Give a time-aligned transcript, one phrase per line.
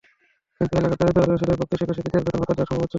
[0.57, 2.89] কিন্তু এলাকার দরিদ্র আদিবাসীদের পক্ষে শিক্ষক-শিক্ষিকাদের বেতন-ভাতা দেওয়া সম্ভব হচ্ছিল না।